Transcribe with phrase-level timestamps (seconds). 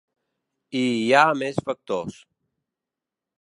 [0.79, 2.17] I hi ha més factors.